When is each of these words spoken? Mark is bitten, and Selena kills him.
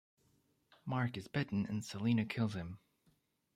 Mark 0.83 1.15
is 1.15 1.27
bitten, 1.27 1.67
and 1.67 1.85
Selena 1.85 2.25
kills 2.25 2.55
him. 2.55 2.79